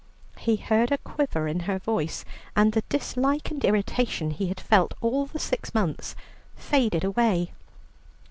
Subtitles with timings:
[0.39, 4.95] He heard a quiver in her voice, and the dislike and irritation he had felt
[4.99, 6.15] all the six months
[6.55, 7.51] faded away.